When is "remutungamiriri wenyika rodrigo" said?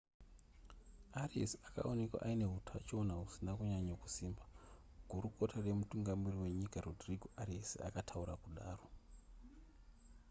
5.67-7.27